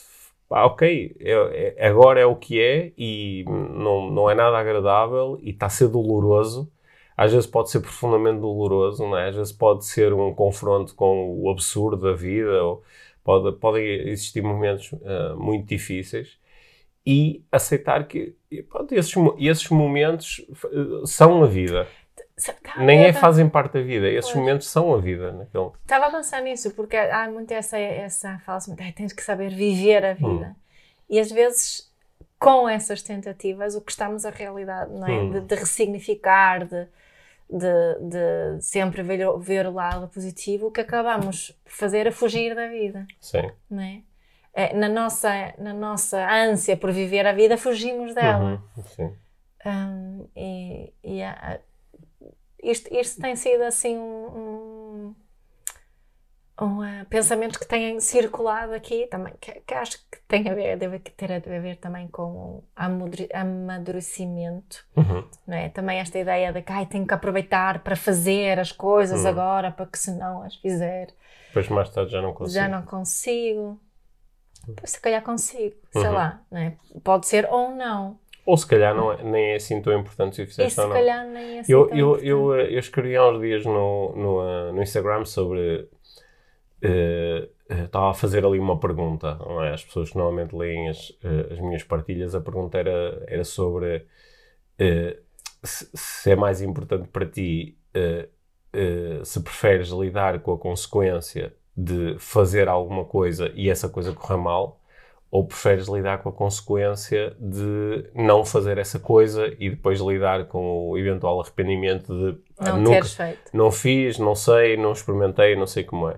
[0.48, 5.38] ah, ok, é, é, agora é o que é e não, não é nada agradável
[5.42, 6.70] e está a ser doloroso.
[7.16, 9.28] Às vezes pode ser profundamente doloroso, não é?
[9.28, 12.82] às vezes pode ser um confronto com o absurdo da vida ou
[13.22, 16.38] Pode, podem existir momentos uh, muito difíceis
[17.06, 18.34] e aceitar que
[18.68, 21.86] pronto, esses, esses momentos uh, são a vida.
[22.62, 24.40] Tá, Nem é, fazem parte da vida, esses pois.
[24.40, 25.32] momentos são a vida.
[25.32, 25.70] Naquele...
[25.82, 28.60] Estava a pensar nisso, porque há muito essa, essa fala
[28.96, 30.26] tens que saber viver a vida.
[30.28, 30.54] Hum.
[31.08, 31.92] E às vezes,
[32.38, 35.12] com essas tentativas, o que estamos a realidade, não é?
[35.12, 35.30] Hum.
[35.32, 36.86] De, de ressignificar, de,
[37.50, 42.54] de, de sempre ver, ver o lado positivo, o que acabamos por fazer é fugir
[42.54, 43.06] da vida.
[43.20, 43.50] Sim.
[43.68, 44.02] Não é?
[44.54, 44.74] é?
[44.74, 48.62] na, nossa, na nossa ânsia por viver a vida, fugimos dela.
[48.76, 49.16] Uhum, sim.
[49.66, 51.20] Um, e, e
[52.62, 55.14] isto, isto tem sido assim um, um
[56.60, 60.76] um, uh, pensamentos que têm circulado aqui também, que, que, acho que tem a ver,
[60.76, 65.24] deve ter a ver também com o amadurecimento, uhum.
[65.46, 65.68] não é?
[65.70, 69.28] Também esta ideia de que ai, tenho que aproveitar para fazer as coisas uhum.
[69.28, 71.08] agora, para que se não as fizer.
[71.48, 72.54] Depois mais tarde já não consigo.
[72.54, 73.80] Já não consigo.
[74.84, 76.12] Se calhar consigo, sei uhum.
[76.12, 76.76] lá, não é?
[77.02, 78.18] Pode ser ou não.
[78.46, 80.96] Ou se calhar não é, nem é assim tão importante se o fizeste ou não.
[80.96, 82.28] se calhar nem é assim eu, tão eu, importante.
[82.28, 85.88] Eu, eu, eu escrevi há uns dias no, no, uh, no Instagram sobre
[87.68, 89.34] estava a fazer ali uma pergunta.
[89.36, 89.72] Não é?
[89.72, 93.96] As pessoas que normalmente leem as, uh, as minhas partilhas, a pergunta era, era sobre
[93.96, 95.20] uh,
[95.62, 97.76] se, se, é mais importante para ti
[99.24, 104.80] se preferes lidar com a consequência de fazer alguma coisa e essa coisa correr mal,
[105.30, 110.90] ou preferes lidar com a consequência de não fazer essa coisa e depois lidar com
[110.90, 113.50] o eventual arrependimento de não ah, nunca, feito.
[113.52, 116.16] não fiz, não sei, não experimentei, não sei como é.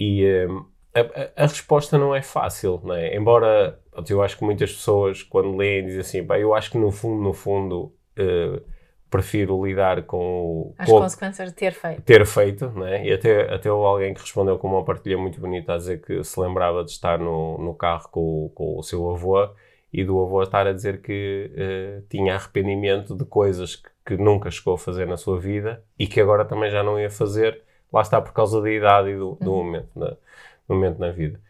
[0.00, 3.14] E um, a, a, resposta não é fácil, não é?
[3.14, 7.22] Embora eu acho que muitas pessoas, quando leem, dizem assim, eu acho que no fundo,
[7.22, 8.62] no fundo, uh,
[9.10, 12.02] prefiro lidar com, as com consequências de ter feito.
[12.02, 13.04] Ter feito, né?
[13.04, 16.40] E até, até alguém que respondeu com uma partilha muito bonita a dizer que se
[16.40, 19.50] lembrava de estar no, no carro com, com o seu avô
[19.92, 24.50] e do avô estar a dizer que uh, tinha arrependimento de coisas que, que, nunca
[24.50, 28.02] chegou a fazer na sua vida e que agora também já não ia fazer lá
[28.02, 29.64] está por causa da idade e do, do uhum.
[29.64, 31.40] momento, na, do momento na vida.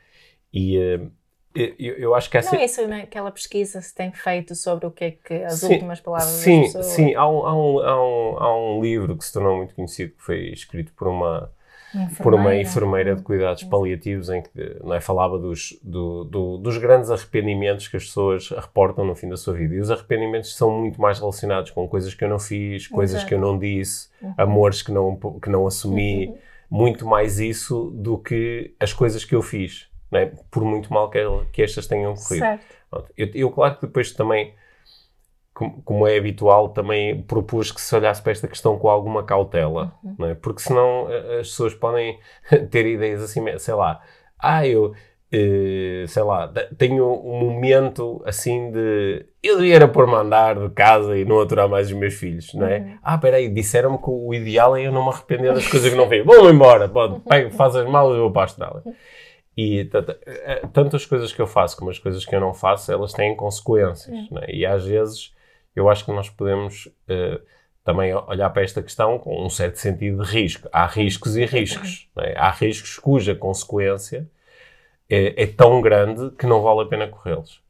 [0.53, 1.11] E uh,
[1.55, 2.55] eu, eu, acho que essa...
[2.55, 3.03] Não é isso, né?
[3.03, 6.63] aquela pesquisa se tem feito sobre o que é que as sim, últimas palavras sim,
[6.63, 6.87] das pessoas...
[6.87, 10.15] Sim, há um, há, um, há, um, há um livro que se tornou muito conhecido,
[10.15, 11.53] que foi escrito por uma
[12.23, 16.79] por uma enfermeira de cuidados paliativos em que não é, falava dos, do, do, dos
[16.79, 19.75] grandes arrependimentos que as pessoas reportam no fim da sua vida.
[19.75, 23.29] E os arrependimentos são muito mais relacionados com coisas que eu não fiz, coisas Exato.
[23.29, 24.35] que eu não disse, uhum.
[24.37, 26.29] amores que não, que não assumi.
[26.29, 26.39] Uhum.
[26.71, 30.31] Muito mais isso do que as coisas que eu fiz, é?
[30.51, 31.19] por muito mal que,
[31.51, 32.61] que estas tenham corrido.
[33.17, 34.55] Eu, eu, claro que depois também
[35.85, 40.15] como, é habitual, também propus que se olhasse para esta questão com alguma cautela, uhum.
[40.19, 40.35] não é?
[40.35, 41.07] Porque senão
[41.39, 42.19] as pessoas podem
[42.71, 44.01] ter ideias assim, sei lá,
[44.39, 44.95] ah, eu,
[45.33, 51.17] eh, sei lá, tenho um momento assim de eu devia pôr-me a andar de casa
[51.17, 52.79] e não aturar mais os meus filhos, não é?
[52.79, 52.99] Uhum.
[53.01, 56.09] Ah, peraí, disseram-me que o ideal é eu não me arrepender das coisas que não
[56.09, 56.25] fiz.
[56.25, 58.83] Vou-me embora, pode, pega, faz as malas e vou para a estrada.
[59.57, 59.89] E
[60.25, 63.13] eh, tanto as coisas que eu faço como as coisas que eu não faço, elas
[63.13, 64.39] têm consequências, uhum.
[64.39, 64.53] é?
[64.53, 65.33] E às vezes
[65.75, 67.41] eu acho que nós podemos uh,
[67.85, 70.69] também olhar para esta questão com um certo sentido de risco.
[70.73, 72.09] Há riscos e riscos.
[72.21, 72.37] É?
[72.37, 74.29] Há riscos cuja consequência
[75.09, 77.63] é, é, tão grande que não vale a pena corrê-los.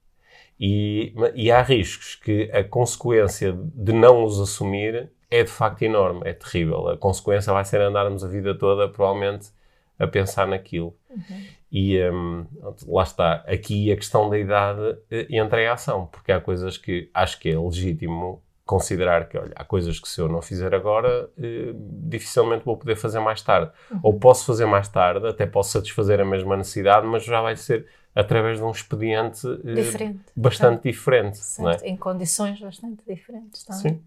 [0.59, 6.23] E, e há riscos que a consequência de não os assumir é de facto enorme,
[6.25, 6.89] é terrível.
[6.89, 9.51] A consequência vai ser andarmos a vida toda, provavelmente,
[9.99, 10.97] a pensar naquilo.
[11.09, 11.45] Uhum.
[11.73, 12.47] E um,
[12.89, 17.09] lá está, aqui a questão da idade eh, entra em ação, porque há coisas que
[17.15, 21.29] acho que é legítimo considerar que, olha, há coisas que se eu não fizer agora,
[21.37, 23.73] eh, dificilmente vou poder fazer mais tarde.
[23.91, 24.01] Uhum.
[24.03, 27.87] Ou posso fazer mais tarde, até posso satisfazer a mesma necessidade, mas já vai ser
[28.15, 31.41] através de um expediente eh, diferente, bastante diferente.
[31.83, 31.89] É?
[31.89, 33.83] Em condições bastante diferentes também.
[33.83, 34.03] Sim.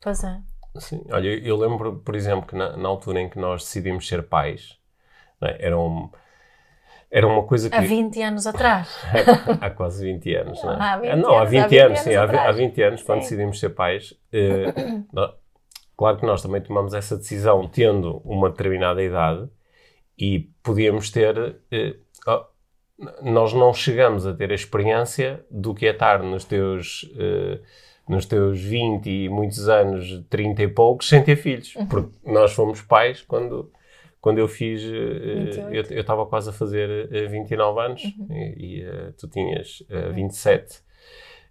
[0.00, 0.40] Pois é.
[0.76, 1.04] Sim.
[1.10, 4.78] Olha, eu lembro, por exemplo, que na, na altura em que nós decidimos ser pais,
[5.40, 5.66] é?
[5.66, 6.10] era, um,
[7.10, 7.76] era uma coisa que...
[7.76, 8.88] Há 20 anos atrás.
[9.60, 10.76] há quase 20 anos, não é?
[10.80, 12.14] Há 20 não, há 20, há 20 anos, sim.
[12.14, 13.24] Há 20 anos, quando sim.
[13.24, 14.72] decidimos ser pais, eh,
[15.96, 19.48] claro que nós também tomamos essa decisão tendo uma determinada idade
[20.18, 21.56] e podíamos ter...
[21.70, 21.96] Eh,
[23.22, 27.10] nós não chegamos a ter a experiência do que é estar nos teus...
[27.18, 27.60] Eh,
[28.08, 31.76] nos teus 20 e muitos anos, 30 e poucos, sem ter filhos.
[31.76, 31.86] Uhum.
[31.86, 33.70] Porque nós fomos pais quando,
[34.20, 34.82] quando eu fiz.
[34.82, 38.26] Uh, eu estava quase a fazer uh, 29 anos uhum.
[38.30, 40.80] e, e uh, tu tinhas uh, 27.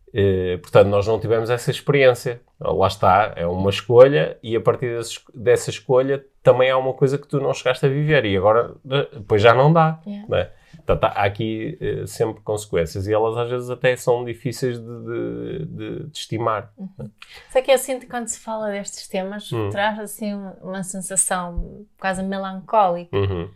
[0.10, 2.41] Uh, portanto, nós não tivemos essa experiência.
[2.60, 7.17] Lá está, é uma escolha e a partir desse, dessa escolha também há uma coisa
[7.17, 8.73] que tu não chegaste a viver e agora
[9.13, 9.99] depois já não dá.
[10.08, 10.27] Yeah.
[10.27, 10.49] Né?
[10.88, 15.65] Portanto, há aqui uh, sempre consequências e elas às vezes até são difíceis de, de,
[15.65, 16.71] de, de estimar.
[16.78, 17.12] Uhum.
[17.52, 19.69] Só que eu sinto que quando se fala destes temas, uhum.
[19.69, 23.15] traz assim uma sensação quase melancólica.
[23.17, 23.50] Uhum.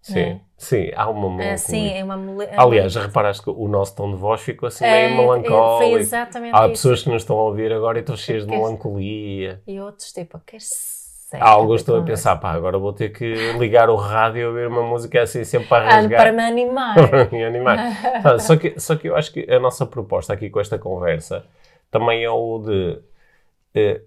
[0.00, 0.40] Sim, é.
[0.58, 1.40] sim, há uma.
[1.40, 2.16] É, sim, é uma
[2.56, 5.92] Aliás, já reparaste que o nosso tom de voz ficou assim é, meio melancólico.
[5.92, 6.70] Foi exatamente Há isso.
[6.70, 9.62] pessoas que nos estão a ouvir agora e estão cheias de melancolia.
[9.64, 10.91] E outros, tipo, quer-se
[11.40, 14.66] Há alguns estou a pensar, pá, agora vou ter que ligar o rádio e ouvir
[14.68, 16.20] uma música assim sempre para ah, rasgar.
[16.20, 16.94] Para me animar.
[17.08, 17.78] para me animar.
[18.40, 21.44] só, que, só que eu acho que a nossa proposta aqui com esta conversa
[21.90, 22.98] também é o de
[23.74, 24.00] eh,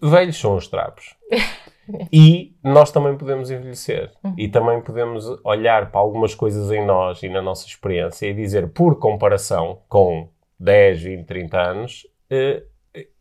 [0.00, 1.16] velhos são os trapos.
[2.12, 4.10] e nós também podemos envelhecer.
[4.24, 4.34] Uhum.
[4.36, 8.68] E também podemos olhar para algumas coisas em nós e na nossa experiência e dizer,
[8.68, 12.62] por comparação com 10, 20, 30 anos, eh,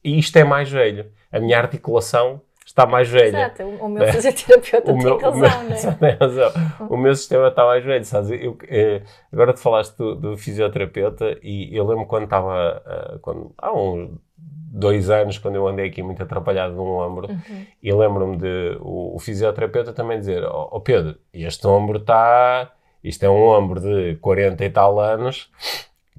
[0.04, 1.12] isto é mais velho.
[1.32, 3.52] A minha articulação está mais velha.
[3.56, 4.12] Exato, o meu né?
[4.12, 6.18] fisioterapeuta o tem razão, o meu, né?
[6.20, 6.52] razão.
[6.90, 8.30] O meu sistema está mais velho, sabes?
[8.30, 9.02] Eu, eh,
[9.34, 14.12] agora te falaste do, do, fisioterapeuta e eu lembro quando estava, uh, quando, há uns
[14.38, 17.66] dois anos, quando eu andei aqui muito atrapalhado num ombro, uhum.
[17.82, 22.72] e lembro-me de o, o, fisioterapeuta também dizer, ó oh, oh Pedro, este ombro está,
[23.04, 25.50] isto é um ombro de 40 e tal anos,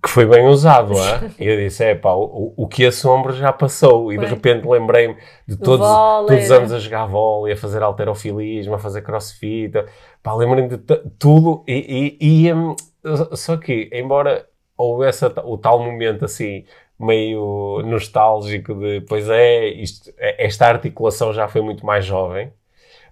[0.03, 1.31] que foi bem usado, é?
[1.39, 4.13] E eu disse, é pá, o, o que esse ombro já passou.
[4.13, 4.25] E foi.
[4.25, 5.87] de repente lembrei-me de todos,
[6.27, 9.73] todos os anos a jogar vôlei, a fazer alterofilismo, a fazer crossfit.
[10.23, 10.79] Pá, lembrei-me de
[11.19, 11.65] tudo.
[11.67, 12.75] E, e, e um,
[13.35, 16.65] só que, embora houvesse o tal momento assim,
[16.99, 22.53] meio nostálgico de, pois é, isto, esta articulação já foi muito mais jovem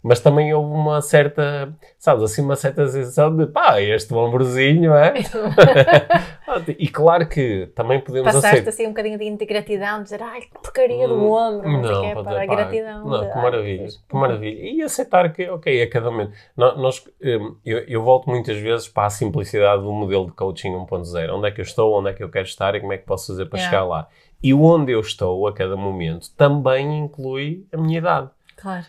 [0.03, 5.15] mas também houve uma certa, sabes, assim, uma certa sensação de pá, este ombrozinho, é?
[6.79, 8.69] e claro que também podemos Passaste aceitar.
[8.71, 12.15] assim um bocadinho de gratidão, dizer, ai, que porcaria do hum, ombro, não, não, é,
[12.15, 13.05] para a gratidão.
[13.07, 14.71] Não, de, que maravilha, ai, que maravilha.
[14.71, 16.33] E aceitar que, ok, a cada momento.
[16.57, 21.35] Nós, hum, eu, eu volto muitas vezes para a simplicidade do modelo de coaching 1.0.
[21.35, 23.05] Onde é que eu estou, onde é que eu quero estar e como é que
[23.05, 23.71] posso fazer para yeah.
[23.71, 24.09] chegar lá.
[24.43, 28.31] E onde eu estou a cada momento também inclui a minha idade.
[28.61, 28.85] Claro.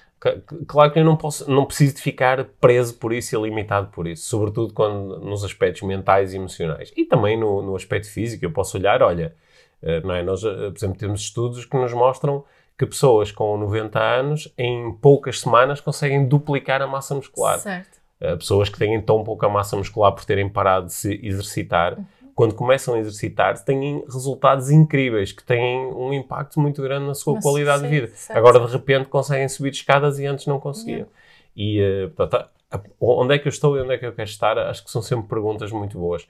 [0.67, 4.05] Claro que eu não, posso, não preciso de ficar preso por isso e limitado por
[4.05, 6.91] isso, sobretudo quando, nos aspectos mentais e emocionais.
[6.97, 9.33] E também no, no aspecto físico, eu posso olhar, olha,
[9.81, 10.21] eh, não é?
[10.21, 12.43] Nós, eh, por exemplo, temos estudos que nos mostram
[12.77, 17.59] que pessoas com 90 anos, em poucas semanas, conseguem duplicar a massa muscular.
[17.59, 17.99] Certo.
[18.19, 22.05] Eh, pessoas que têm tão pouca massa muscular por terem parado de se exercitar, uhum
[22.39, 27.33] quando começam a exercitar, têm resultados incríveis, que têm um impacto muito grande na sua
[27.33, 28.07] Mas, qualidade sim, de vida.
[28.15, 28.37] Certo.
[28.37, 31.05] Agora, de repente, conseguem subir escadas e antes não conseguiam.
[31.53, 32.49] E, uh, portanto,
[32.97, 35.01] onde é que eu estou e onde é que eu quero estar, acho que são
[35.01, 36.25] sempre perguntas muito boas.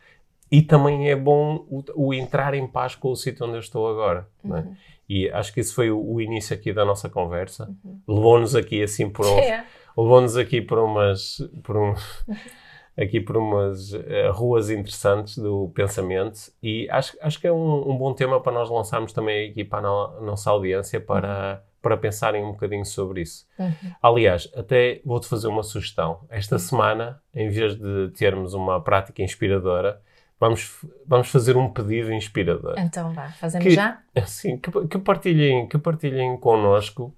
[0.52, 3.88] E também é bom o, o entrar em paz com o sítio onde eu estou
[3.88, 4.28] agora.
[4.44, 4.48] É?
[4.48, 4.58] Uhum.
[4.58, 4.66] É?
[5.08, 7.72] E acho que esse foi o, o, início aqui da nossa conversa.
[7.86, 8.00] Uhum.
[8.08, 9.64] Levou-nos aqui assim por uns, é.
[9.96, 11.94] levou-nos aqui por umas, por um,
[13.00, 17.98] aqui por umas uh, ruas interessantes do pensamento e acho, acho que é um, um,
[17.98, 21.72] bom tema para nós lançarmos também aqui para a, no, nossa audiência para, uhum.
[21.82, 23.48] para pensarem um bocadinho sobre isso.
[23.58, 23.74] Uhum.
[24.02, 26.20] Aliás, até vou-te fazer uma sugestão.
[26.30, 26.60] Esta uhum.
[26.60, 30.02] semana, em vez de termos uma prática inspiradora,
[30.38, 32.76] vamos, vamos fazer um pedido inspirador.
[32.78, 34.02] Então vá, fazemos que, já?
[34.28, 37.16] Sim, que, que, partilhem, que partilhem connosco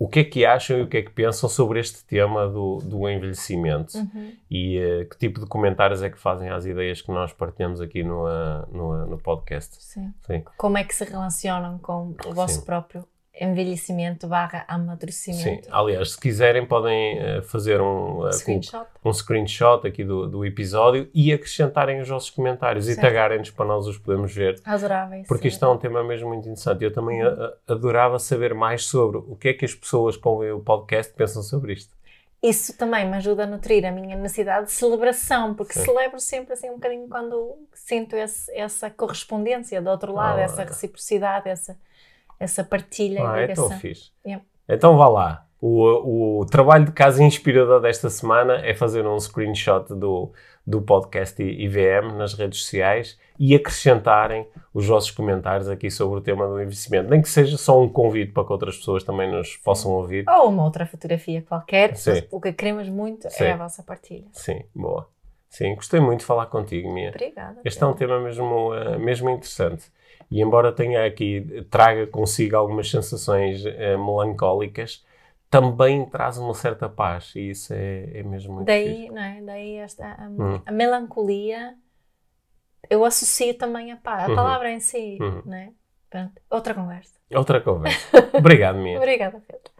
[0.00, 2.78] o que é que acham e o que é que pensam sobre este tema do,
[2.78, 4.32] do envelhecimento uhum.
[4.50, 8.02] e uh, que tipo de comentários é que fazem às ideias que nós partilhamos aqui
[8.02, 9.76] no, uh, no, uh, no podcast.
[9.78, 10.10] Sim.
[10.26, 10.42] Sim.
[10.56, 12.64] Como é que se relacionam com o vosso Sim.
[12.64, 13.04] próprio
[13.38, 15.64] envelhecimento barra amadurecimento.
[15.64, 18.86] Sim, aliás, se quiserem podem uh, fazer um, uh, screenshot.
[19.04, 22.98] um screenshot aqui do, do episódio e acrescentarem os vossos comentários certo.
[22.98, 24.60] e tagarem-nos para nós os podemos ver.
[24.64, 25.26] Adoráveis.
[25.26, 26.84] Porque isto é um tema mesmo muito interessante.
[26.84, 27.52] Eu também uhum.
[27.68, 31.42] adorava saber mais sobre o que é que as pessoas que ouvem o podcast pensam
[31.42, 32.00] sobre isto
[32.42, 35.84] isso também me ajuda a nutrir a minha necessidade de celebração, porque Sim.
[35.84, 40.64] celebro sempre assim um bocadinho quando sinto esse, essa correspondência do outro lado, ah, essa
[40.64, 41.76] reciprocidade, essa,
[42.40, 43.20] essa partilha.
[43.22, 44.10] Ah, é tão fixe.
[44.26, 44.44] Yeah.
[44.66, 45.46] Então vá lá.
[45.60, 50.32] O, o trabalho de casa inspirador desta semana é fazer um screenshot do,
[50.66, 56.48] do podcast IVM nas redes sociais e acrescentarem os vossos comentários aqui sobre o tema
[56.48, 57.10] do investimento.
[57.10, 60.24] Nem que seja só um convite para que outras pessoas também nos possam ouvir.
[60.30, 61.94] Ou uma outra fotografia qualquer.
[61.94, 62.22] Sim.
[62.30, 63.44] O que queremos muito é Sim.
[63.44, 64.28] é a vossa partilha.
[64.32, 65.08] Sim, boa.
[65.50, 67.10] Sim, gostei muito de falar contigo, Mia.
[67.10, 67.60] Obrigada.
[67.64, 69.90] Este é um tema mesmo, uh, mesmo interessante.
[70.30, 75.04] E embora tenha aqui, traga consigo algumas sensações uh, melancólicas,
[75.50, 79.42] também traz uma certa paz e isso é, é mesmo muito Daí, não é?
[79.42, 80.62] Daí esta, a, hum.
[80.64, 81.74] a, melancolia
[82.88, 84.36] eu associo também a paz, a uhum.
[84.36, 85.42] palavra em si, uhum.
[85.44, 85.72] não é?
[86.08, 87.18] Pronto, outra conversa.
[87.34, 88.08] Outra conversa.
[88.34, 88.98] Obrigado, Mia.
[88.98, 89.72] Obrigada, Pedro.